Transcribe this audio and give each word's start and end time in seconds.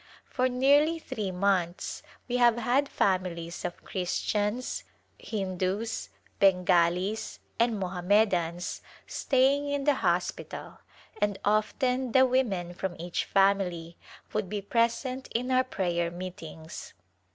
For 0.25 0.47
nearlv 0.49 0.99
three 1.03 1.29
months 1.29 2.01
we 2.27 2.37
have 2.37 2.57
had 2.57 2.89
families 2.89 3.63
of 3.63 3.83
Christians, 3.83 4.83
Hindus, 5.19 6.09
Bengalis 6.39 7.37
and 7.59 7.77
Mohammedans 7.79 8.81
stay 9.05 9.53
ing 9.57 9.69
in 9.69 9.83
the 9.83 9.93
hospital 10.01 10.79
and 11.21 11.37
often 11.45 12.13
the 12.13 12.25
women 12.25 12.73
from 12.73 12.95
each 12.97 13.25
family 13.25 13.95
would 14.33 14.49
be 14.49 14.59
present 14.63 15.27
in 15.35 15.51
our 15.51 15.63
prayer 15.63 16.09
meetings. 16.09 16.95